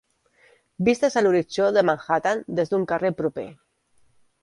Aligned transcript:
Vistes 0.87 1.19
a 1.21 1.23
l'horitzó 1.25 1.69
de 1.77 1.85
Manhattan 1.91 2.43
des 2.61 2.75
d'un 2.75 2.91
carrer 2.95 3.17
proper. 3.25 3.49